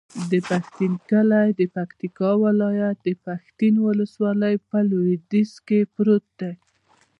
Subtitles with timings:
[0.31, 6.53] د پښتین کلی د پکتیکا ولایت، پښتین ولسوالي په لویدیځ کې پروت دی.